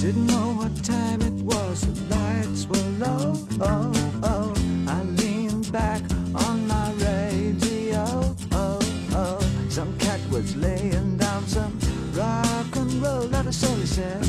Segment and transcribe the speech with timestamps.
[0.00, 3.36] Didn't know what time it was, the lights were low.
[3.60, 3.92] Oh,
[4.22, 4.54] oh.
[4.88, 6.00] I leaned back
[6.34, 8.34] on my radio.
[8.50, 8.78] Oh,
[9.12, 9.38] oh.
[9.68, 11.78] Some cat was laying down some
[12.16, 14.24] rock and roll that I slowly said.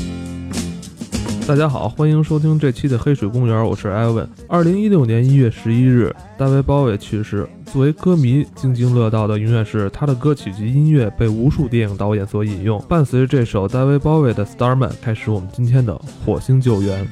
[1.46, 4.28] 大家好，欢迎收听这期的《黑水公园》，我是艾文。
[4.48, 7.48] 二零一六年一月十一日，大卫鲍威去世。
[7.72, 12.78] 作为歌迷津津乐道的，永远是他的歌曲及音乐被无数电影导演所引用。
[12.86, 17.08] 伴随着这首大卫鲍威的《Starman》，开始我们今天的火星救援。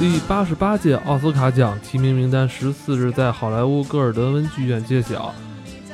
[0.00, 5.32] 第八十八届奥斯卡奖提名名单十四日在好莱坞戈尔德温剧院揭晓。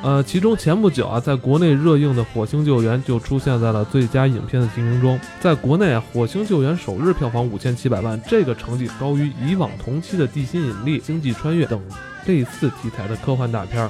[0.04, 5.18] 呃，其中前不久啊，在国内热映的《火星救援》就出现在了最佳影片的提名中。
[5.40, 11.80] 在国内，《火星救援》首日票房五千七百万，这个成绩高于以往同期的《地心引力》《星际穿越》等
[12.26, 13.88] 类似题材的科幻大片。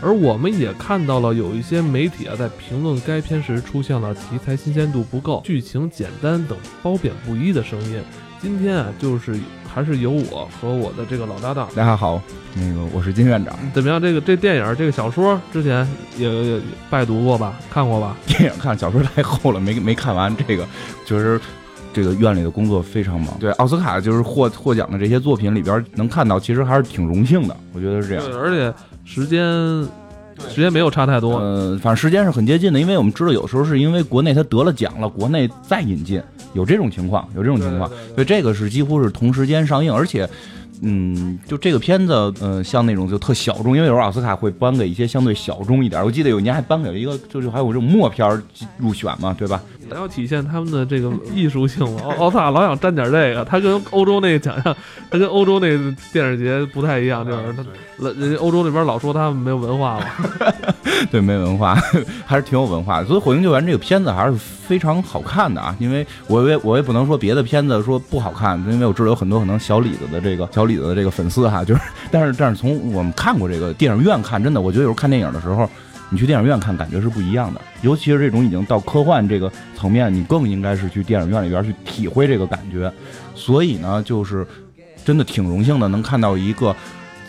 [0.00, 8.00] 而我们也看到了有一些媒体啊，在评论该片时出现了题材新鲜度不够、剧情简单等褒贬不一的声音。
[8.40, 9.38] 今天啊，就是
[9.72, 12.20] 还是由我和我的这个老搭档，大家好，
[12.54, 13.56] 那个我是金院长。
[13.72, 14.02] 怎么样？
[14.02, 15.86] 这个这电影这个小说之前
[16.18, 17.54] 也也拜读过吧？
[17.70, 18.16] 看过吧？
[18.26, 20.34] 电影看小说太厚了，没没看完。
[20.48, 20.66] 这个
[21.06, 21.40] 就是
[21.92, 23.38] 这个院里的工作非常忙。
[23.38, 27.56] 对，奥斯卡就是获获奖的这些作品里边能看到，其实还是挺荣幸的。
[27.72, 28.24] 我觉得是这样。
[28.24, 28.74] 对，而且
[29.04, 29.42] 时间
[30.48, 31.38] 时间没有差太多。
[31.38, 36.22] 呃，反正时间是很接近的，因为我们知道有时候是因为国内他得了奖了，国内再引进，
[36.54, 37.88] 有这种情况，有这种情况。
[37.88, 40.28] 对对对所以这个是几乎是同时间上映，而且。
[40.82, 46.02] 嗯，就这个片子，嗯、像那种就特小众，因为有时候奥斯卡会颁给一些相对小众一点。
[46.02, 48.42] 我记得有一年还颁给了一个，就是还有这种默片
[48.78, 49.62] 入选嘛，对吧？
[49.96, 52.02] 要体现他们的这个艺术性嘛。
[52.04, 54.76] 奥奥斯卡老想沾点这个，他跟欧洲那个奖项，
[55.10, 57.64] 他跟欧洲那个电影节不太一样，就是他
[57.98, 60.06] 老人家欧洲那边老说他们没有文化嘛。
[61.10, 61.74] 对，没文化，
[62.26, 63.06] 还是挺有文化的。
[63.06, 71.80] 所以《火星救援》这个片子还是非常好看的啊，因为我也我也不能说别的片子说不好看，因为我知道有很多可能小李子的这个小李子的这个粉丝哈，就是，
[72.10, 75.68] 但是但是从我们看过这个电影院看，真的，我觉得有时候看电影的时候。
[76.10, 82.92] 你去电影院看，感觉是不一样的，尤其是这种已经到科幻这个层面，你更应该是去电影院里边去体会这个感觉。
[83.34, 84.46] 所以呢，就是
[85.04, 86.74] 真的挺荣幸的，能看到一个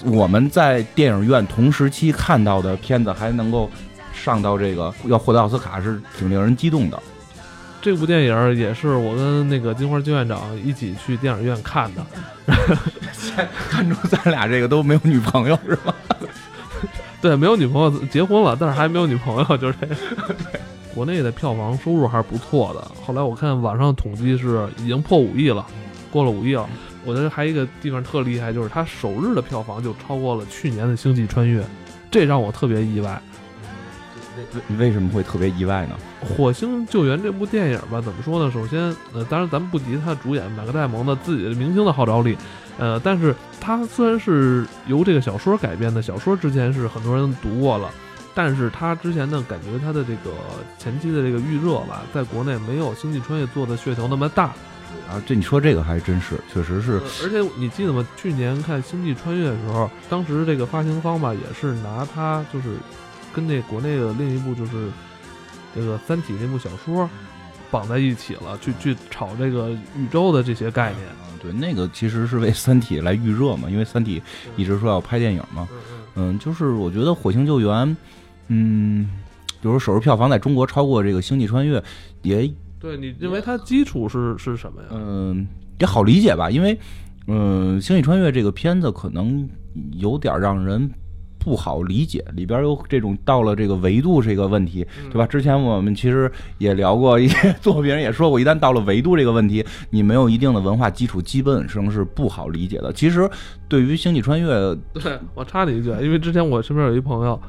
[0.03, 3.69] 我们在电影院同时期看到的片子，还能够
[4.11, 6.99] 上到这个要获得奥斯卡，是挺令人激动的。
[7.83, 12.05] 这部电影也是我跟那个金花金院长一起去电影院看的。
[13.69, 15.95] 看出咱俩这个都没有女朋友是吧？
[17.23, 19.95] 对，没有女朋友， 结婚了，但是还没有女朋友，就是这个。
[20.93, 22.91] 国内的票房收入还是不错的。
[23.05, 25.65] 后来我看网上统计是已经破五亿了，
[26.11, 26.67] 过了五亿了。
[27.05, 31.61] 我觉得还有一个地方特厉害，就是它首日的票房就超过了去年的《星际穿越》，
[32.11, 33.21] 这让我特别意外。
[34.69, 35.95] 为为什么会特别意外呢？
[36.27, 38.51] 《火星救援》这部电影吧，怎么说呢？
[38.51, 42.37] 首先，呃，当然咱们不提他主演马克·戴蒙的自己的明星的号召力，
[42.81, 47.91] 呃，但是它虽然是由这个小说改编的，小说之前是很多人读过了，
[48.33, 50.31] 但是他之前呢，感觉他的这个
[50.79, 54.45] 前期的这个预热吧，在国内没有《星际穿越》做的噱头那么大。
[55.07, 58.03] 啊，这你说这个还真是，确实是呃而且你记得吗？
[58.17, 62.77] 去年看《星际穿越》的时候，当时这个发行方吧，也是拿它就是
[63.31, 64.89] 跟那国内的另一部就是
[65.75, 67.09] 这个《三体》那部小说
[67.71, 71.07] 绑在一起了，去去炒这个宇宙的这些概念。
[71.07, 74.19] 啊对，那个其实是为《三体》来预热嘛，因为《三体》
[74.55, 75.67] 一直说要拍电影嘛。
[76.13, 77.69] 嗯，就是我觉得《火星救援》，
[78.49, 79.09] 嗯，
[79.59, 81.79] 比如说首日票房在中国超过这个《星际穿越》，
[82.21, 82.47] 也
[82.79, 84.89] 对你认为它基础是是什么呀？
[84.91, 85.47] 嗯，
[85.79, 86.79] 也好理解吧，因为，
[87.25, 89.49] 嗯，《星际穿越》这个片子可能
[89.93, 90.87] 有点让人
[91.43, 95.25] 不好理解，里边有这种到了这个维度这个问题，对吧？
[95.25, 102.93] 之前我们其实也聊过一些作品，也说过，一旦到了维度这个问题，你没有一定的文化基础，基本上是不好理解的。
[102.93, 103.27] 其实，
[103.67, 104.53] 对于《星际穿越》，
[104.93, 107.41] 对我插你一句，因为之前我身边有一朋友，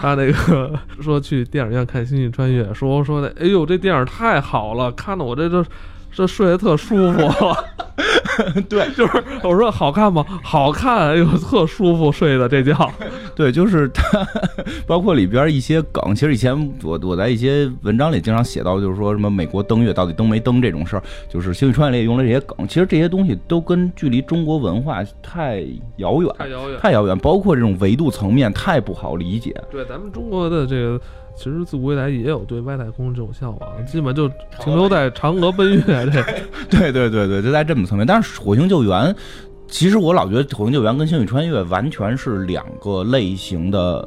[0.00, 5.64] 他那个说去电影院看《星际穿越》，说说的，哎呦，这电影太好了，看的我这这
[6.12, 7.20] 这睡得特舒服。
[8.68, 10.24] 对， 就是我说好看吗？
[10.42, 12.90] 好看，哎呦，特舒服，睡的这觉。
[13.36, 14.26] 对，就是它，
[14.86, 16.14] 包括里边一些梗。
[16.14, 22.66] 其实以前我我在一些文章里经常写到，就是说什么美国登月到底登没登这种事儿，就是《星际穿越》里也用了这些梗。
[22.66, 25.62] 其实这些东西都跟距离中国文化太
[25.96, 26.78] 遥远，太遥远。
[26.80, 29.54] 太遥远，包括这种维度层面太不好理解。
[29.70, 31.00] 对，咱们中国的这个，
[31.42, 34.28] 其实自古以来也有对外太空这种向往，基本就
[34.62, 35.82] 停留在嫦娥奔月
[36.12, 36.22] 这。
[36.68, 38.06] 对对对对，就在这么层面。
[38.06, 38.92] 但是《火星救援》，
[39.66, 44.06] 其实我老觉得《火星救援》跟《星际穿越》完全是两个类型的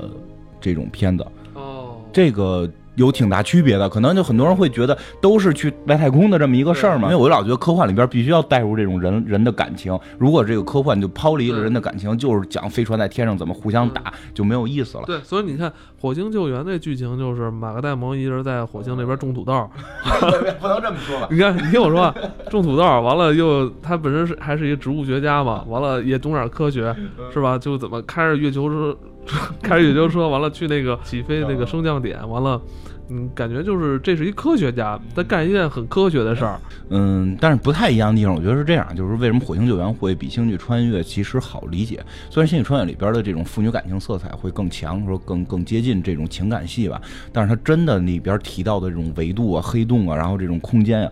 [0.61, 1.25] 这种片子。
[1.55, 7.09] 哦，这个有挺大区别的，可能就很多人会觉得都是去外太空的这么一个事儿嘛。
[7.11, 15.03] 因为我老觉得科幻里边必须要带入这种人人的感情，如果这个科幻就抛离了人的感情，就是讲飞船在天上怎么互相打，就没有意思了。
[15.05, 15.69] 对，所以你看
[15.99, 19.69] 《火星救援》那剧情就是马克戴蒙一直在火星那边种土豆，
[20.59, 21.27] 不能这么说吧？
[21.31, 22.15] 你看，你听我说啊，
[22.49, 26.95] 种土豆完了又他本身是还是一个植物学家嘛，完了也懂点科学，
[27.33, 27.57] 是吧？
[27.57, 28.97] 就怎么开着月球车，
[29.61, 32.61] 开着月球车，完了去那个起飞那个升降点，完了。
[33.09, 36.57] 嗯，感觉就是这是一科学家在干一件很科学的事儿。
[36.89, 42.01] 嗯，但是不太一样的地方，我觉得是这样，就是为什么《火星救援》会比《星际穿越》其实好理解？
[42.29, 46.99] 虽然《星际穿越》里边的这种父女感情色彩会更强，说更更接近这种情感戏吧，
[47.33, 51.11] 但是它真的里边提到的这种维度啊、黑洞啊，然后这种空间啊，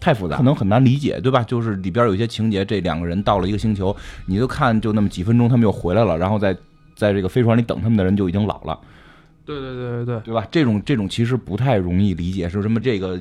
[0.00, 1.42] 太复杂，可能很难理解，对吧？
[1.42, 3.94] 就是里边有一些情节，这两个人到了一个星球，
[4.26, 6.56] 你就看就那么几分钟，他们又回来了，然后在
[6.96, 8.76] 在这个飞船里等他们的人就已经老了。
[9.44, 10.44] 对对对对对，对吧？
[10.50, 12.80] 这种这种其实不太容易理解，是什么？
[12.80, 13.16] 这个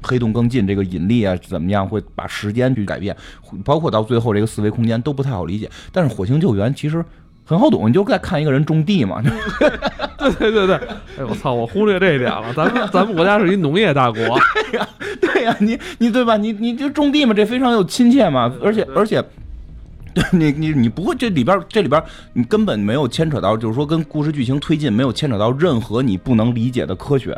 [0.00, 3.14] 黑洞更近，这个引力啊怎么样会把时间去改变？
[3.62, 5.68] 包括到最后这个四维空间都不太好理解。
[5.92, 7.04] 但是火星救援其实
[7.44, 9.20] 很好懂，你就在看一个人种地嘛。
[10.16, 10.76] 对对对对，
[11.18, 12.54] 哎我操，我忽略这一点了。
[12.54, 14.18] 咱们咱们国家是一农业大国。
[14.70, 14.88] 对呀
[15.20, 16.38] 对呀，你你对吧？
[16.38, 19.22] 你你就种地嘛，这非常有亲切嘛，而且而且。
[20.32, 22.02] 你，你你不会这里边这里边
[22.32, 27.36] 你根本没有牵扯到，就是说跟故事剧情推进没有牵扯到任何你不能理解的科学。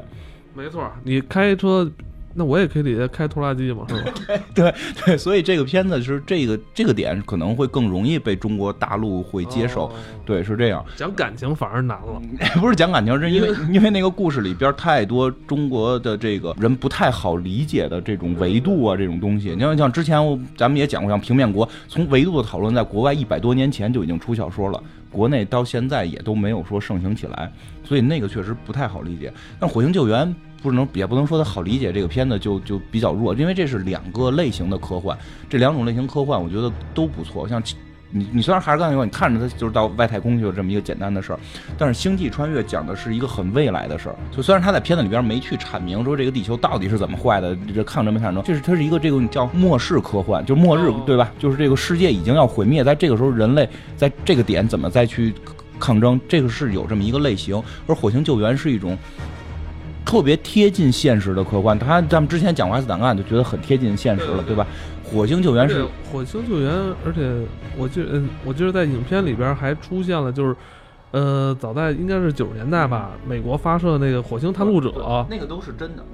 [0.55, 1.91] 没错，你开车。
[2.35, 4.13] 那我也可以底下开拖拉机嘛，是吧？
[4.55, 4.75] 对
[5.05, 9.91] 对，所以这个片子是这个这个点可能会更容易被中国大陆会接受。
[10.25, 10.85] 对，是这样。
[10.97, 12.21] 讲感情反而难了，
[12.61, 19.51] 不是讲感情，是因为 因为那个故事里边太多中国的这个人不太好理解的这种维度啊，这种东西。
[19.51, 20.19] 你像像之前
[20.57, 27.53] 咱们也讲过，像平面国，从维度的讨论，在国外一百多年前就已经出小说了，国内到现在也都没有说盛行起来，
[27.85, 29.33] 所以那个确实不太好理解。
[29.61, 30.35] 但火星救援。
[30.63, 35.19] 不能也不能说它好理解，这个片子就就比较弱，因为这是两个类型的科幻，
[35.51, 37.49] 这两种类型科幻我觉得都不错。
[37.49, 37.61] 像
[38.15, 41.39] 你你虽然还是刚才说，你看着它就是到外太空去了这么一个简单的事儿，
[41.79, 44.17] 但是星际穿越讲的是一个很未来的事儿。
[44.31, 51.33] 就虽然他在片子里边没去阐明说这个地球到底是怎么坏的，这抗争没抗争，这是它是一个这个叫末世科幻，就末日对吧？
[51.39, 53.67] 就是这个世界已经要毁灭，在这个时候人类
[53.97, 55.33] 在这个点怎么再去
[55.81, 57.61] 抗争，这个是有这么一个类型。
[57.87, 58.97] 而火星救援是一种。
[60.13, 64.67] 特别贴近现实的科幻，他咱们之前讲过《斯档案》，就觉得很贴近现实了，对吧？
[65.03, 66.71] 火星救援是火星救援，
[67.03, 67.31] 而且
[67.79, 70.55] 我记嗯，我记得在影片里边还出现了，就是
[71.13, 76.05] 呃，早在应该是九十年代吧，美国发射那个火星探路者，那个都是真的。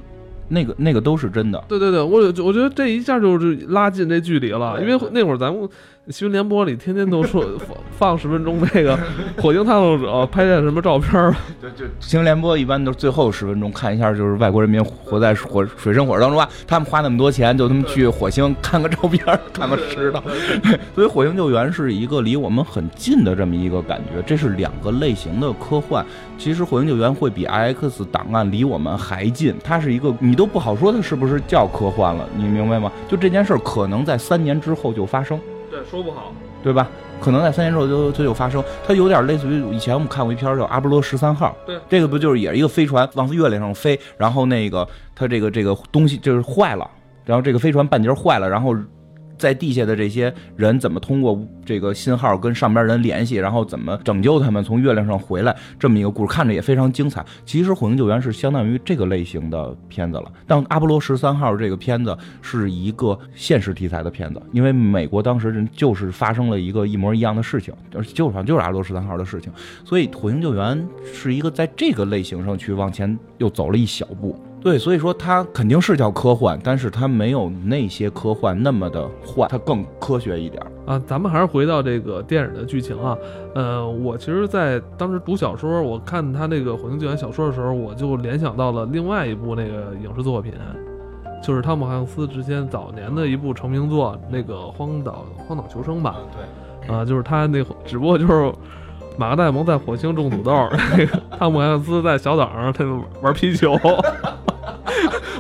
[0.51, 5.69] 那个那个都是真的，对对对，我我觉得这一下就是拉近这距离了，因为那会儿咱们
[6.11, 7.45] 新闻联播里天天都说
[7.93, 8.99] 放十分钟那个
[9.37, 19.23] 火星探路者拍点什么照片儿，就就新闻联播一般都是最后十分钟看一下，就是外国人民活在火水深火热当中啊，他们花那么多钱就他们去火星看个照片，
[19.53, 20.23] 看个吃的，
[20.95, 26.05] 所以火星救援是一个离我们很近的这么一个感觉，这是两个类型的科幻。
[26.39, 32.91] 其实火星救援会比 X 档案离我们还近，它是一个你都不好说它是不是叫科幻了，你明白吗？
[33.09, 35.39] 就这件事儿可能在三年之后就发生，
[35.79, 36.33] 对，说不好，
[36.63, 36.89] 对吧？
[37.21, 46.89] 可能在三年之后就就有发生，它有点类似于以前我们看过一篇叫《阿波罗十三号》，对，这个不就是也是一个飞船往月亮上飞，然后那个它这个这个东西就是坏了，
[47.25, 48.75] 然后这个飞船半截坏了，然后。
[49.39, 55.57] 在地下的这些人怎么通过这个信号跟上边人联系，然后怎么拯救他们从月亮上回来？
[55.79, 57.25] 这么一个故事看着也非常精彩。
[57.47, 69.53] 其实《火星救援》是相当于这个类型的片子了，但《阿波罗十三号》这个片子是一个现实题材的片子，因为美国当时人就是发生了一个一模一样的事情，就是就是就是阿波罗十三号的事情，
[69.85, 70.77] 所以《火星救援》
[71.13, 74.39] 是一个在这个类型上去往前又走了一小步。
[74.61, 81.01] 对，所以说它肯定是叫科幻，但是它没有那些科幻那么的幻，它更科学一点啊。
[81.07, 83.17] 咱们还是回到这个电影的剧情啊。
[83.55, 90.53] 呃，我其实，在当时读小说，我看他那个《火星救援》小说的时候，我就联想到了另外一部那个影视作品，
[91.43, 96.17] 就是汤姆汉克斯之前早年的一部成名作，那个《荒岛荒岛求生》吧。
[96.87, 98.53] 对，啊，就是他那，只不过就是。
[99.21, 100.53] 马克戴蒙在火星种土豆，
[100.97, 102.85] 那个汤姆汉克斯在小岛上他
[103.21, 103.77] 玩皮球，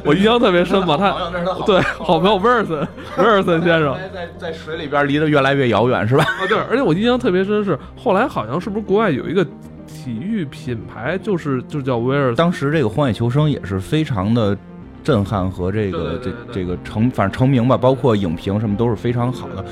[0.08, 0.96] 我印象特别深嘛。
[0.96, 1.14] 他
[1.66, 2.78] 对好朋友威尔森，
[3.18, 6.24] 威尔森先生在在水里边离得越来越遥远，是吧？
[6.24, 6.58] 啊，对。
[6.70, 9.44] 而且我印象特别深是后来好像是不是国外有一个
[9.86, 12.34] 体育品牌，就是就叫威尔。
[12.34, 14.56] 当时这个《荒野求生》也是非常的
[15.04, 19.64] 震撼和这个这这个成反正成名吧，包括影评什么都是非常好的。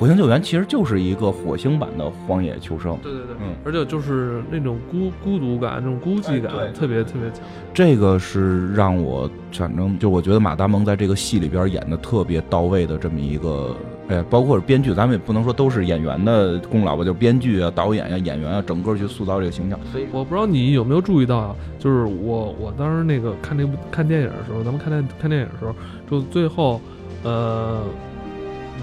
[0.00, 2.96] 火星救援其实就是一个火星版的荒野求生。
[3.02, 7.40] 对对对，嗯而且就是那种孤孤独感、那种孤寂感、哎特别特别强。
[7.74, 13.76] 这个是让我反正就我觉得马达蒙在这个戏里边演的特别到位的这么一个，
[14.08, 19.78] 哎，包括编剧，咱们也不能说都是演员的功劳吧，就编剧啊、导演呀、演员啊，整个去塑造这个形象。
[20.12, 25.74] 我不知道你有没有注意到啊，就是我我当时那个看那部看电影的时候，咱们看电看电影的时候，
[26.10, 26.80] 就最后，
[27.22, 27.82] 呃，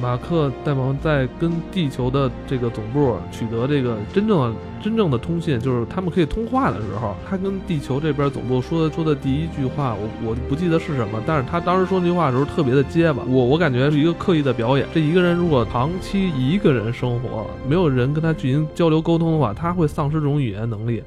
[0.01, 14.87] 马克戴蒙在跟地球的这个总部取得这个真正的真正的通信，就是他们可以通话的时候，他跟地球这边总部说的说的第一句话，我我不记得是什么，但是他当时说那句话的时候特别的结巴，我我感觉是一个刻意的表演。
[14.93, 21.03] 这一个人如果长期一个人生活，没有人跟他进行交流沟通的话，他会丧失这种语言能力。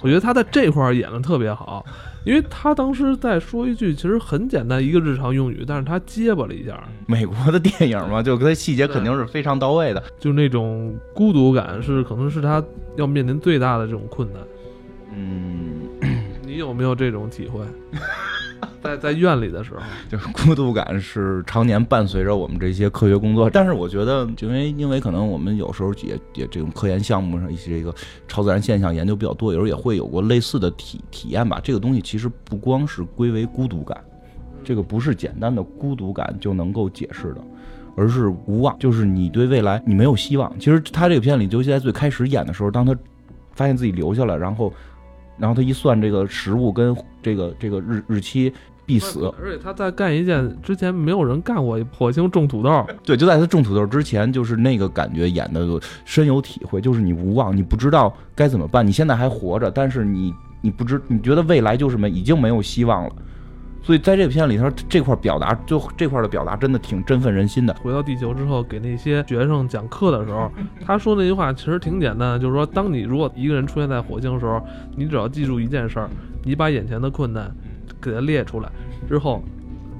[0.00, 1.84] 我觉得他在这块儿演的特别好，
[2.24, 10.02] 因为他当时在说一句其实很简单一个日常用语，但是他结巴了一下，美国的电影嘛，就他细节肯定是非常到位的。
[10.18, 12.62] 就那种孤独感是可能是他
[12.96, 14.42] 要面临最大的这种困难。
[15.12, 15.82] 嗯，
[16.44, 17.60] 你有没有这种体会？
[18.84, 27.94] 在在院里的时候， 就是孤独感是常年伴随着我们这些科学工作，但是我觉得，因为因为可能我们有时候也也这种科研项目上一些这个
[28.28, 31.58] 超自然现象研究比较多，有时候也会有过类似的体体验吧。
[31.64, 33.98] 这个东西其实不光是归为孤独感，
[34.62, 37.40] 这个不是简单的孤独感就能够解释的。
[37.96, 40.52] 而是无望，就是你对未来你没有希望。
[40.58, 42.92] 其实他这个片里，尤其在最开始演的时候，当他
[43.52, 44.72] 发现自己留下了，然后，
[45.38, 48.52] 然后他一算这个食物跟这个这个日日期
[48.86, 52.86] 必死，而且他在干一件之前没有人干过，火星种土豆。
[53.04, 58.86] 对，就在他种土豆之前，就是那个感觉演的深有体会，就是你无望，你不知道该怎么办。
[58.86, 63.12] 你现在还活着，但是你你不知，你觉得未来就是没已经没有希望了。
[63.82, 67.74] 所以在这个片里，他这块表达就这块的表达真的挺振奋人心的。
[67.82, 70.50] 回到地球之后，给那些学生讲课的时候，
[70.86, 74.58] 他说那句话其实挺简单的，就是说，当你如果一个人出现在火星的时候，
[74.96, 76.08] 你只要记住一件事儿，
[76.44, 77.54] 你把眼前的困难
[78.10, 78.70] 给它列出来
[79.08, 79.42] 之后，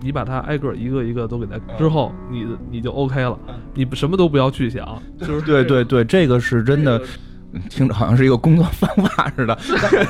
[0.00, 3.38] 你把它挨个一个一个都给它之后，你你就 OK 了，
[3.75, 6.99] 你什么都不要去想，就是对对对，这个是真的，
[7.52, 9.56] 嗯听着好像是一个工作方法似的，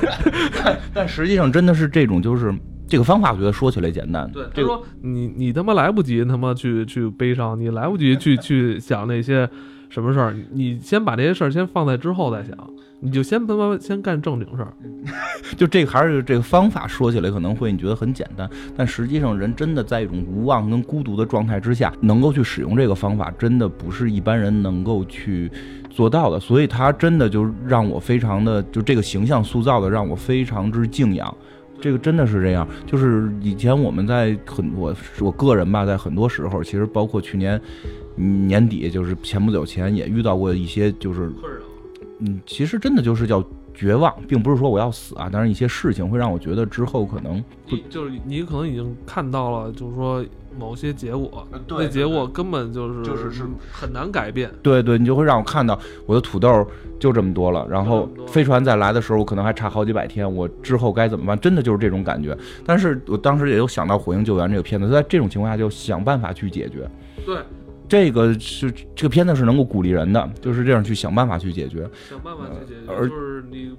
[0.65, 2.55] 但但实际上真的是这种，就是
[2.89, 4.27] 这个方法，我觉得说起来简单。
[4.33, 9.49] 对，他这个说你你他妈来不及他妈去去悲伤，你来不及去 去想那些
[9.89, 12.57] 什么事儿，你先把这些事儿先放在之后再想，
[13.01, 14.73] 你就先他妈先干正经事儿。
[15.57, 25.51] 就这个还是这个方法说起来可能会你觉得很简单，但实际上人真的在一种无望跟孤独的状态之下，能够去使用这个方法，真的不是一般人能够去
[25.91, 26.41] 做到的。
[26.41, 31.33] 所以他真的就让我非常的，就这个形象塑造的让我非常之敬仰。
[31.81, 37.61] 这个真的是这样，就是以前我们在很我我个人吧，在很多时候，其实包括去年
[38.17, 41.61] 年底，就是前不久前也遇到过一些就是困扰。
[42.21, 43.43] 嗯，其实真的就是叫
[43.75, 50.25] 绝望，并不是说我要死啊，但是一些事情会让我觉得之后可能你就是你可能已经看到了，就是说
[50.57, 53.43] 某些结果，那结果根本就是就是是
[53.73, 54.49] 很难改变。
[54.63, 56.65] 对对，你就会让我看到我的土豆
[57.01, 61.39] 就这么多了，然后飞船再来的时候，我可能还差好几百天，我之后该怎么办？
[61.41, 62.39] 真的就是这种感觉。
[62.65, 66.89] 但是我当时也有想到《火星救援》这个片子，在这种情况下就想办法去解决。
[67.27, 67.39] 对，
[67.89, 71.89] 这个是这个片子是能够鼓励人的，就是这样去想办法去解决。
[72.09, 73.77] 想办法去解决，而就是你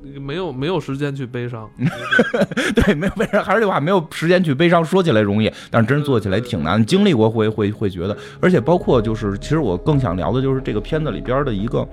[0.00, 1.68] 你没有 没有时间去悲伤。
[2.74, 4.84] 对，没有悲伤，还是这句话，没有时间去悲伤。
[4.84, 6.84] 说起来容易，但是真做起来挺难。
[6.84, 11.86] 经历过会会会觉得，而且包括就是，其实我更想聊的就是这个片子里边的一个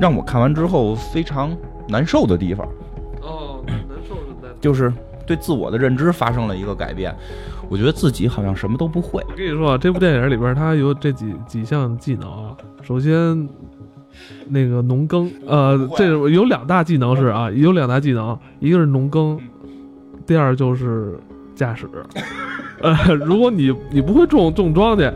[0.00, 1.54] 让我看完之后非常
[1.88, 2.66] 难受的地方，
[3.20, 4.48] 哦，难受是在。
[4.60, 4.92] 就是
[5.26, 7.14] 对自我的认知发生了一个改变。
[7.68, 9.22] 我觉得自己好像什么都不会。
[9.28, 12.56] 我跟你说啊，这部电影里边它有这几几项技能啊。
[12.82, 13.48] 首先，
[14.48, 19.38] 那个农耕，呃，这有两大技能是啊，有两大技能，一个是农耕，
[20.26, 21.18] 第二就是
[21.54, 21.88] 驾驶。
[22.80, 25.12] 呃，如果你你不会种种庄稼，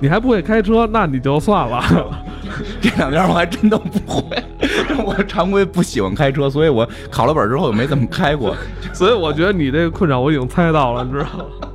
[0.00, 1.82] 你还不会开车，那你就算了。
[2.80, 4.36] 这两边我还真都不会。
[5.04, 8.54] 我常规不喜欢开车，所以我考了本之后也没怎么开过。
[8.92, 11.65] 所以我觉得你这个困扰我已经猜到了，你知道吗？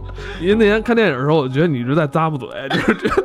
[0.42, 3.10] 因为那天看电影的时候，我觉得你一直在咂巴嘴，就是这。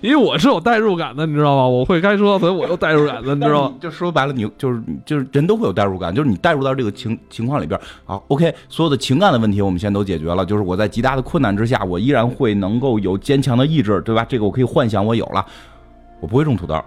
[0.00, 1.66] 因为我是有代入感的，你知道吗？
[1.66, 3.74] 我会开车，所以我有代入感的，你知道吗？
[3.78, 14.24] 就说白了，你就是就是人都会有代入感，就是你代入到这个情情况里边，好，OK，所有的情感的问题我们现在都解决了，就是我在极大的困难之下，我依然会能够有坚强的意志，对吧？
[14.26, 15.44] 这个我可以幻想我有了，
[16.20, 16.82] 我不会种土豆，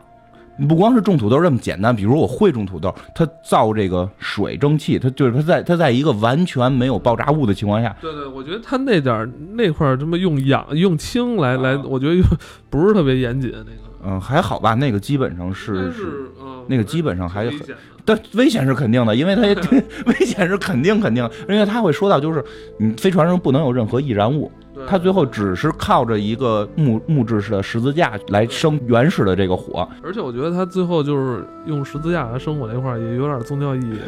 [0.68, 12.24] 不光是种土豆这么简单，比如我会种土豆，它造这个水蒸气，它就是它在它在一个完全没有爆炸物的情况下，对对，我觉得它那点儿那块儿这么用氧用氢来来，我觉得用
[12.70, 13.94] 不是特别严谨那个。
[14.06, 19.56] 嗯，还好吧，那个基本上但是是嗯，那个基本上还挺危险的但危险是肯定的，因为它也
[20.06, 22.44] 危险是肯定肯定，因为他会说到就是
[22.78, 34.00] 你飞船上不能有任何易燃物，对它最后只是靠着一个木木质式的十字架来生原始的这个火，而且我觉得他最后就是用十字架来生火那块儿也有点宗教意义。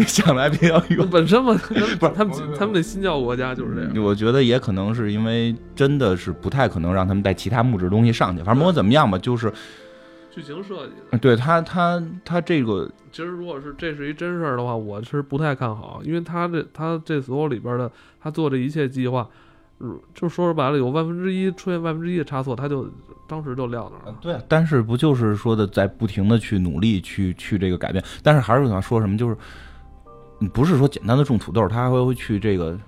[0.06, 1.08] 想来比较远。
[1.10, 1.54] 本身嘛，
[1.98, 4.04] 不是他们他们的新教国家就是这样。
[4.04, 9.52] 我觉得也可能是因为真的是不太可能让他们带其他木质东西上去，反正不管怎么样吧，就是
[10.34, 19.28] 剧情设计的，对他他他这个其实如果是这是一真事儿的话，我是不太看好，因为他这他这所有里边的他做这一切计划，
[19.80, 22.90] 嗯就说白了有万分之一出现万分之一的差错，他就
[23.28, 24.18] 当时就撂那儿了。
[24.22, 29.36] 对，但是不就是说的在不停的去努力去去这个改变，但是还是想说什么，就是
[30.38, 32.78] 你不是说简单的种土豆，他还会去这个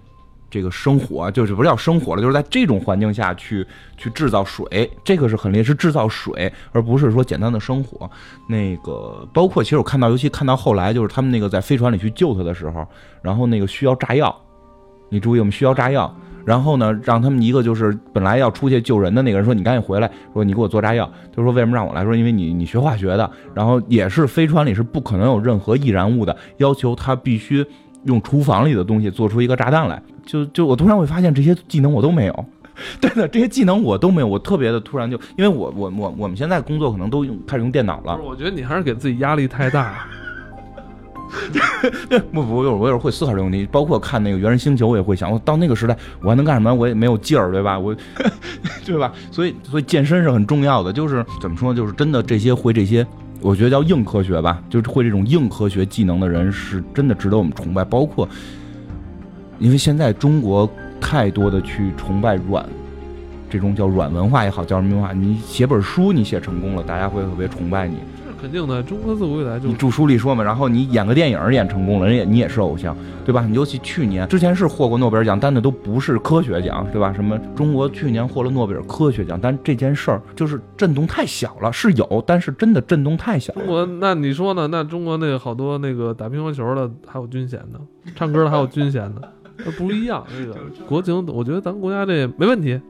[0.54, 8.08] 这个生火，就是不是叫生火了，就是在这种环境下去去制造水，这个是很厉害，是制造水，而不是说简单的生火。
[8.48, 12.86] 那个包括其实我看到，尤其看到后来，就是他们那个在飞船里去救他的时候，
[13.20, 14.32] 然后那个需要炸药，
[15.08, 16.14] 你注意，我们需要炸药。
[16.44, 22.04] 然后呢，让他们一个就是本来要出去救人的那个人说：“你赶紧回来，说你给我做炸药。”他说：“为什么让我来？
[22.04, 27.64] 说因为你你学化学的，然后也是飞船里是不可能有任何易燃物的，要求他必须
[28.04, 30.02] 用厨房里的东西做出一个炸弹来。
[30.24, 32.44] 就就我突然会发现这些技能我都没有，
[33.00, 40.06] 对的这些技能我都没有，我特别的突然就因为我我我我们现在工作可能都用开始用电脑了我觉得你还是给自己压力太大。
[42.32, 46.72] 不不，我有我有时候会思考这个问题，包括看那个《猿人星球》，我也会想，我到那个时代我还能干什么？
[46.72, 47.76] 我也没有劲儿，对吧？
[47.76, 47.94] 我，
[48.86, 49.12] 对吧？
[49.32, 51.74] 所以所以健身是很重要的，就是怎么说？
[51.74, 53.04] 就是真的这些会这些，
[53.44, 57.84] 我觉得叫硬科学吧，就是会这种硬科学技能的人，是真的值得我们崇拜。
[57.84, 58.26] 包括，
[59.58, 60.66] 因为现在中国
[60.98, 62.66] 太多的去崇拜软。
[63.50, 65.12] 这种叫软文化也好，叫什么文化？
[65.12, 67.98] 你写本书，你写成功了，大家会特别崇拜你。
[68.44, 73.42] 肯定的，中国自古以来就你著书里说嘛，然后你演个电影演成功了，人也你也是偶像，对吧？
[73.48, 77.10] 你尤其去年之前是获过诺贝尔奖，但那都不是科学奖，对吧？
[77.14, 83.60] 什么中国去年获了诺贝尔科学奖，但这件事儿就是震动太小了，是有，但是真的震动太小了。
[83.60, 84.66] 中国，那你说呢？
[84.66, 87.80] 那中国那个好多那个打乒乓球的还有军衔的，
[88.14, 89.43] 唱歌的还有军衔的，那
[89.76, 90.24] 不一样。
[90.30, 92.80] 这个国情，我觉得咱们国家这没问题，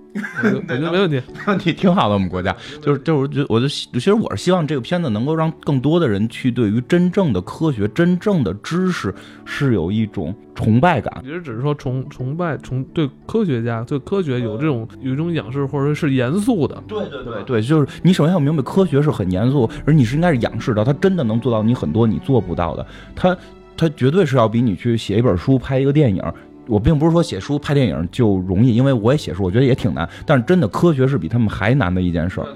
[0.43, 1.65] 我觉得 没问题没问题。
[1.65, 11.21] 挺挺好的，我们国家就是就是，我觉我就其实我是希望这个片子能够让更多的人去对于真正的科学、真正的知识是有一种崇拜感。
[11.23, 16.83] 其实只是说崇崇拜崇对科学家对科学有这种有一种仰视，或者说是严肃的。
[16.89, 23.37] 对对对对，就是你首先要明白科学是很严肃，而你是应该是仰视的，它真的能做到你很多你做不到的，它
[23.77, 26.23] 它绝对是要比你去写一本书、拍一个电影。
[26.67, 30.09] 我并不是说写书、拍电影就容易，因为我也写书，我觉得也挺难。
[30.25, 32.47] 但是真的科学是比他们还难的一件事儿，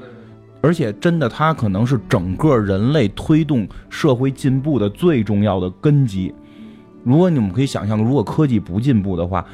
[0.60, 6.34] 而且真的它可能是整个人类推动社会进步的最重要的根基。
[7.04, 9.44] 如果你们可以想象，如果科技不进步的话，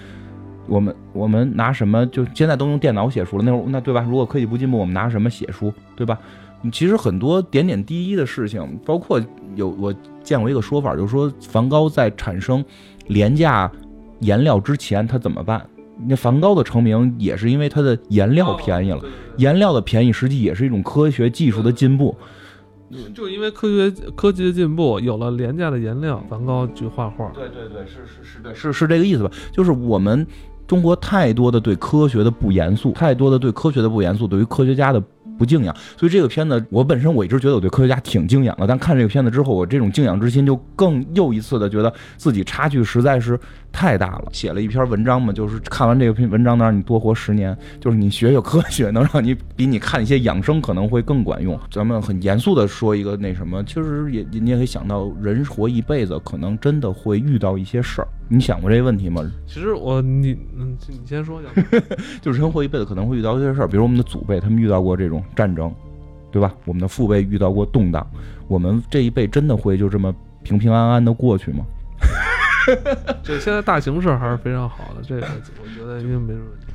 [0.67, 2.07] 我们我们拿什么？
[2.07, 4.05] 就现在都用电脑写书了，那会儿那对吧？
[4.09, 6.19] 如果科技不进步，我们拿什么写书，对吧？
[6.73, 9.21] 其实很多点点滴滴的事情，包括
[9.55, 12.65] 有我见过一个说法，就是说梵高在产生
[13.09, 13.71] 廉价
[14.25, 15.65] 颜料之前，他怎么办？
[16.09, 19.01] 那梵高的成名也是因为他的颜料便宜了，
[19.37, 22.17] 颜料的便宜实际也是一种科学技术的进步。
[23.15, 27.31] 就因为科学科技的进步，有了廉价的颜料，梵高去画画。
[27.35, 29.31] 对对对，是是是对，是是这个意思吧？
[29.53, 30.27] 就是我们
[30.67, 35.03] 中国太多的对科学的不严肃，太多的对科学的不严肃，对于科学家的
[35.39, 35.75] 不敬仰。
[35.97, 43.39] 所以这个片子，我本身我一直觉得我对科学家挺敬仰的，但看这个片子之后，我这种敬仰之心就更又一次的觉得自己差距实在是
[43.75, 44.29] 太大了。
[44.33, 51.59] 写了一篇文章嘛，就是看完这个篇文章能让你多活十年，就是你学学科学，能让你比你看一些养生可能会更管用。
[51.71, 58.09] 咱们很严肃的说一个那什么，其实也你也可以想到，人活一辈子，可能真的会遇到一些事儿。
[58.29, 59.29] 你想过这个问题吗？
[59.47, 61.79] 其实我你嗯，你先说一下。
[62.23, 65.71] 就是人活一辈子可能会遇到一些事儿，比如我们的祖辈他们遇到过这种战争，
[66.31, 66.55] 对吧？
[66.65, 68.07] 我们的父辈遇到过动荡，
[68.47, 71.65] 我们这一辈真的会就这么平平安安的过去吗？
[73.23, 75.27] 就现在大形势还是非常好的，这个
[75.63, 76.67] 我觉得应该没什么问题。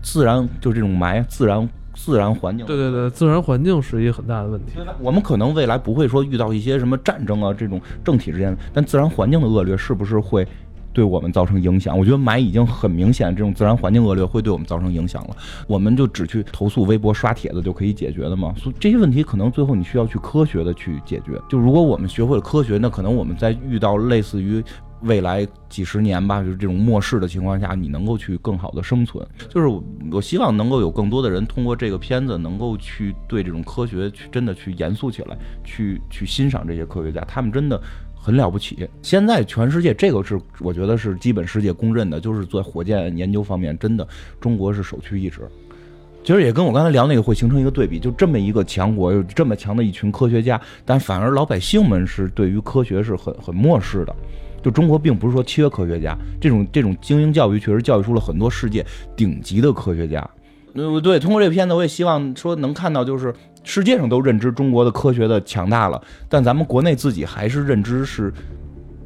[0.00, 4.74] 自然就这种霾自然自然环境，对对对，自然环境是一个很大的问题。
[5.00, 10.46] 我们可能未来不会说遇到一些什么战争啊这种政体之间，但自然环境的恶劣是不是会
[10.92, 11.98] 对我们造成影响。
[11.98, 15.36] 我觉得霾已经很明显，这种自然环境恶劣会对我们造成影响了。
[15.66, 18.54] 我们就只去投诉微博、刷帖子就可以解决的吗？
[18.56, 21.32] 所以这些问题可能最后你需要去科学的去解决。
[21.48, 24.62] 就如果我们学会了科学，那可能我们在遇到类似于
[25.02, 29.26] 未来几十年吧，就是这种末世的情况下，你能够去更好的生存。
[29.48, 29.82] 就是我
[30.12, 37.80] 我希望能够有更多的人通过这个片子，能够去对这种科学去真的去严肃起来，去去欣赏这些科学家，他们真的。
[38.20, 44.06] 很了不起，现在全世界这个是我觉得是基本世界公认的，就是在火箭研究方面，真的
[44.40, 45.40] 中国是首屈一指。
[46.24, 54.14] 其实也跟我刚才聊那个会形成一个对比，就这么一个强国，有这么强的一群科学家，但反而老百姓们是对于科学是很很漠视的。
[54.62, 58.84] 就中国并不是说缺科学家，这种这种精英教育确实教育出了很多世界
[59.16, 60.28] 顶级的科学家。
[60.74, 68.32] 嗯，对，通过这个片子，我也希望说能看到，就是世界上都认知中国的科学的强大了，但咱们国内自己还是认知是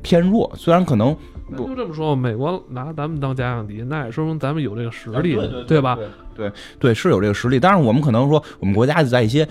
[0.03, 0.53] 偏弱。
[0.57, 1.17] 虽然可能
[1.57, 5.97] 不就这么说，美国拿咱们当假想敌，那也说明咱们有这个实力，对对吧？
[6.35, 7.61] 对对，是有这个实力。
[7.61, 9.47] 但是我们可能说，我们国家在一些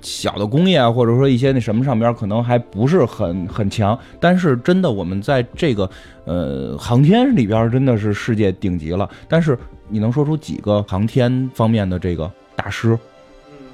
[0.00, 3.98] 小的工业啊，或者说一些那什么上边，可能还不是很很强。
[4.20, 5.88] 但是真的，我们在这个
[6.24, 9.08] 呃航天里边，真的是世界顶级了。
[9.28, 12.98] 但是你能说出几个航天方面的这个大师，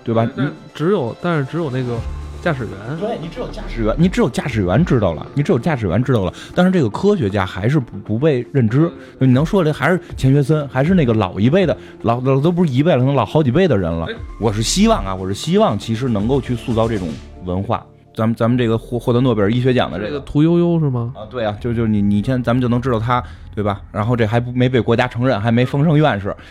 [0.05, 0.29] 对吧？
[0.37, 1.97] 但只有，但是只有那个
[2.43, 6.35] 驾驶员，对你只有驾驶员，你只有驾驶员知道了，你只有驾驶员知道了。
[6.55, 8.91] 但是这个科学家还是不不被认知。
[9.19, 14.09] 你能说的还是钱学森，还是那个老一辈的老老都不是一辈了，可能老好几辈的人了。
[14.41, 17.09] 我是希望啊，我是希望其实能够去塑造这种
[17.45, 17.87] 文化。
[18.15, 21.15] 咱们咱们这个获获得诺贝尔医学奖的这个屠呦呦是吗？
[21.17, 23.23] 啊，对啊，就就你你现在咱们就能知道他，
[23.55, 23.81] 对吧？
[23.93, 26.35] 然后这还不没被国家承认，还没封上院士。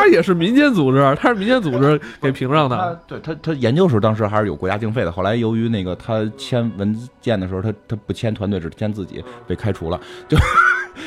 [0.00, 2.98] 他也是民间组织，他是民间组织给评上的。
[3.06, 10.00] 对他他研究时候当时还是有国家经费的，后来由于那个他签文件的时候，他他不签团队，只签自己，被开除了。
[10.26, 10.38] 就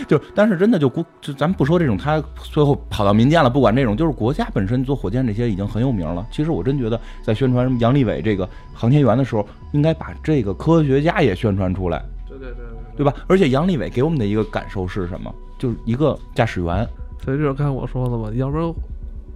[0.07, 6.25] 就但是真的就国就咱们不说这种，他最后跑到民间了，不管这种，就是国家本身做火箭这些已经很有名了。
[6.31, 12.03] 其实我真觉得在宣传杨利伟这个航天员的时候，应该把这个科学家也宣传出来。
[12.27, 12.65] 对对对
[12.97, 13.13] 对吧？
[13.27, 15.33] 而且杨利伟给我们的一个感受是什么？
[15.57, 16.87] 就是一个驾驶员。
[17.23, 18.73] 所以就是刚才我说的嘛，要不然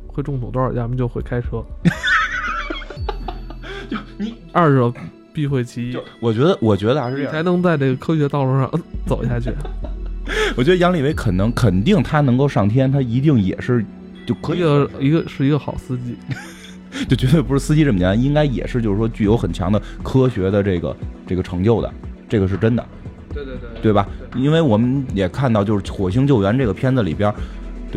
[0.07, 1.63] 会种土豆，要不然就会开车。
[3.89, 4.93] 就你 二者
[5.31, 5.97] 必会其一。
[6.19, 8.69] 我觉得，我觉得还是这样，才能在这个科学道路上
[9.07, 9.53] 走下去。
[10.57, 13.85] 我觉得杨利伟可能肯定他能够上天，他一定也是
[14.25, 16.17] 就可以一个一个是一个好司机，
[17.07, 20.93] 就绝对不是司机这么简单，应该也是就是说具有很强的科学的这个
[21.25, 21.89] 这个成就的，
[22.27, 22.85] 这个是真的。
[23.33, 24.05] 对对对，对吧？
[24.35, 27.33] 因为我们也看到，就是《火星救援》这个片子里边。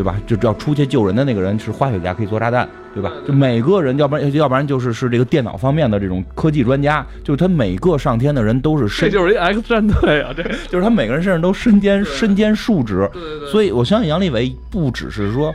[0.00, 0.16] 对吧？
[0.26, 3.12] 就要出去救人的那个人是化学家，可以做炸弹，对吧？
[3.28, 10.32] 就每个人，要不然要不然就是是这个电脑方面的这种科技专家，就是他每个上天的人都是身，这就是一 X 战队啊！
[10.34, 13.06] 这 就是他每个人身上都身兼身兼数职。
[13.12, 13.48] 对对对。
[13.50, 15.54] 所以我相信杨利伟不只是说，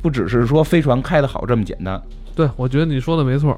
[0.00, 2.00] 不只是说飞船开得好这么简单。
[2.34, 3.54] 对，我觉得你说的没错。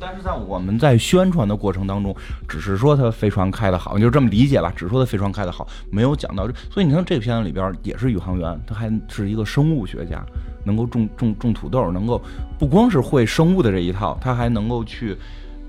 [0.00, 2.16] 但是在我们在宣传的过程当中，
[2.48, 4.72] 只是说他飞船开得好，你就这么理解吧。
[4.74, 6.48] 只说他飞船开得好，没有讲到。
[6.70, 10.24] 所以你看这片子里边也是宇航员，他还是一个生物学家，
[10.64, 12.20] 能够种种种土豆，能够
[12.58, 15.16] 不光是会生物的这一套，他还能够去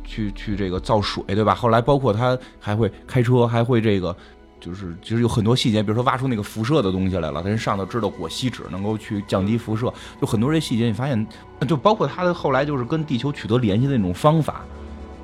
[0.06, 1.54] 去去这个造水，对吧？
[1.54, 4.16] 后来包括他还会开车，还会这个。
[4.62, 11.28] 就是其实有很多细节，比如说挖出那个辐射的东西来了，他人上头知道裹锡纸能够去降低辐射，就很多这些细节你发现，
[11.68, 14.62] 就包括他的后来就是跟地球取得联系的那种方法，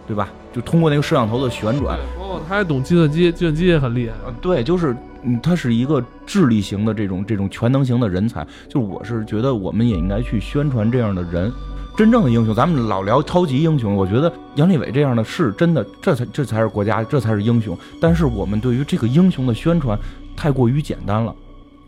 [0.07, 0.27] 对吧？
[0.51, 4.15] 就通过那个摄像头的旋转，包括他还懂计算机，计算机也很厉害。
[4.41, 8.43] 对，就是嗯，他是一个智力型的这种这种全能型的人才。
[8.67, 11.53] 就是我是觉得我们也应该去宣传这样的人。
[11.97, 17.75] 真正的英雄，咱们老聊超级英雄，我觉得杨利伟这样的是真的，这才这才是国家，这才是英雄。
[17.99, 19.97] 但是我们对于这个英雄的宣传
[20.35, 21.35] 太过于简单了，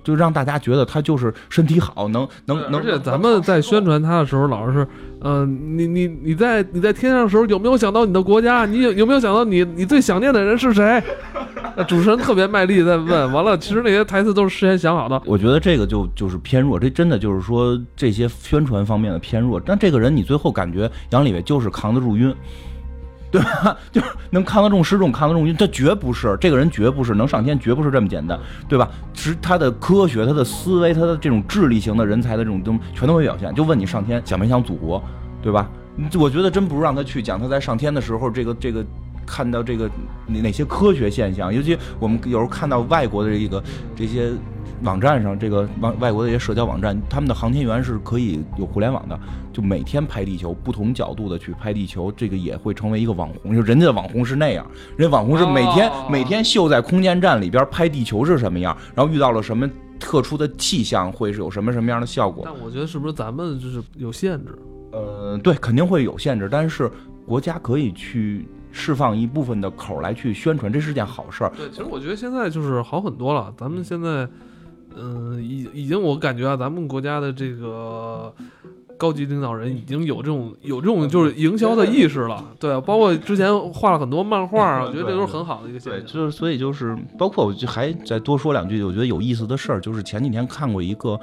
[0.10, 2.82] 就让大家觉得他就是身体好，能能能。
[2.82, 4.88] 而且咱们在宣传他的时候，老是，
[5.22, 8.66] 嗯，你你你在你在天上的时候有没有想到你的国家？
[8.66, 11.02] 你有有没有想到你你最想念的人是谁？
[11.88, 15.22] 主持人特别卖力在问，完了，其实那些台词都是事先想好的。
[15.26, 19.62] 我觉得这个就就是偏弱，这真的就是说这些宣传方面的偏弱。
[19.64, 22.34] 但这个人你最后感觉杨利伟就是扛得住晕，
[23.32, 23.78] 对吧？
[23.92, 28.90] 就能看得住失重，看得住晕，他绝不是这个人，绝不是能上天，绝不是这么简单，对吧？
[29.14, 33.54] 是他的科学、他的思维、他的这种智力型的人才的这种东全都会表现。
[33.54, 35.04] 就问你上天想没想祖国，
[35.42, 35.70] 对吧？
[36.18, 38.86] 我觉得真不如让他去讲他在上天的时候这个这个。
[39.32, 39.88] 看到这个
[40.26, 43.64] 哪哪些科学现象，尤其我们有时候看到外国的这个
[43.96, 44.32] 这些
[44.84, 49.20] 网站上，这个外外国的一些社交网站，他们的航天员是可以有互联网的，
[49.52, 53.56] 就每天拍地球，不同角度的去拍地球，这个也会成为一个网红。
[53.56, 54.66] 就人家的网红是那样，
[54.98, 62.44] 人家网红是每天、哦每天秀在空间站里边拍地球是什么样，然后遇到了什么特殊的气象，会是有什么什么样的效果。
[62.46, 64.58] 但我觉得是不是咱们就是有限制？
[64.92, 66.90] 呃，对，肯定会有限制，但是
[67.28, 71.52] 国家可以去释放一部分的口来去宣传，这是件好事儿。
[71.56, 73.54] 对，其实我觉得现在就是好很多了。
[73.56, 74.28] 咱们现在，
[74.96, 78.34] 嗯、已已经我感觉啊，咱们国家的这个
[78.98, 82.44] 高级领导人已经有这种有这种就是营销的意识了。
[82.60, 86.08] 对，包括之前画了很多漫画啊，我觉得这都是很好的一个现对，象。
[86.08, 91.20] 就是所以就是，包括我就还再多说两句，我觉得有意思的事儿，就是前几天看过一个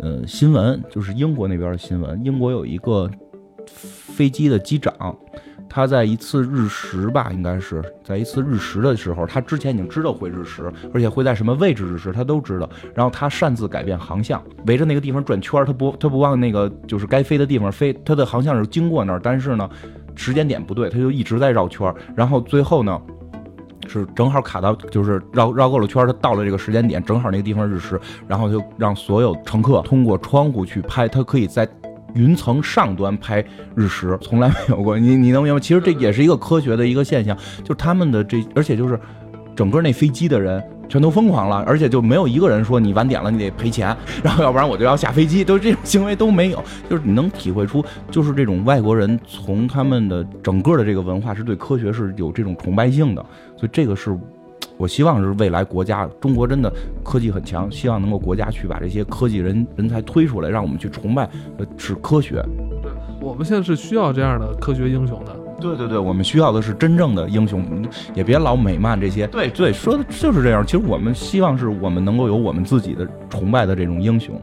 [0.00, 3.10] 呃新闻，就是英国那边的新闻，英国有一个
[3.66, 4.94] 飞机的机长。
[5.68, 12.68] 他在一次日食吧，应该是在一次日食的时候，他之前已经知道会日食，而且会在什么位置日食，他都知道。
[12.94, 19.68] 然后他擅自改变航向，围着那个地方转圈儿，他不他不往那个就是该飞的地方飞，他的航向是经过那儿，但是呢，
[20.14, 21.94] 时间点不对，他就一直在绕圈儿。
[22.16, 23.00] 然后最后呢，
[23.86, 31.68] 是正好卡到，就是绕绕够了圈儿，他到了这个时间点，正好那个地方日食，然后就让所有乘客通过窗户去拍，他可以在
[32.14, 33.44] 云层上端拍
[33.74, 34.98] 日食，从来没有过。
[34.98, 35.60] 你你能明白？
[35.60, 38.98] 其实这也是一个科学的一个现象，就是他们的这，而且就是
[39.54, 40.62] 整个那飞机的人。
[40.90, 43.94] 全都疯狂了，而且就没有一个人说你晚点了你得赔钱，
[44.24, 46.64] 然后要不然我就要下飞机，都这种行为都没有。
[46.88, 53.22] 就是你能体会出，就是这种外国人从他们的整个的这个文化是对科学是有这种崇拜性的，
[53.54, 54.18] 所以这个是
[54.78, 56.72] 我希望是未来国家中国真的
[57.04, 62.42] 科技很强，希望能够国家去把这些科技人人才推出来，让我们去崇拜呃是科学。
[62.80, 65.36] 对我们现在是需要这样的科学英雄的。
[65.60, 67.60] 对对对，我们需要的是真正的英雄，
[68.14, 69.26] 也别老美漫这些。
[69.26, 70.64] 对对，说的就是这样。
[70.64, 74.40] 其实我们希望是我们能够有我们自己的崇拜的这种英雄。